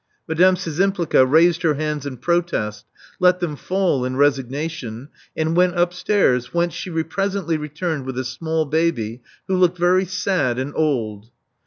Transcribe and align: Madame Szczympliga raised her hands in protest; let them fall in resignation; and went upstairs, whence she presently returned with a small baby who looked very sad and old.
Madame 0.27 0.55
Szczympliga 0.55 1.23
raised 1.29 1.61
her 1.61 1.75
hands 1.75 2.07
in 2.07 2.17
protest; 2.17 2.87
let 3.19 3.39
them 3.39 3.55
fall 3.55 4.03
in 4.03 4.15
resignation; 4.15 5.09
and 5.37 5.55
went 5.55 5.77
upstairs, 5.79 6.51
whence 6.55 6.73
she 6.73 6.89
presently 7.03 7.55
returned 7.55 8.07
with 8.07 8.17
a 8.17 8.23
small 8.25 8.65
baby 8.65 9.21
who 9.47 9.55
looked 9.55 9.77
very 9.77 10.05
sad 10.05 10.57
and 10.57 10.73
old. 10.75 11.29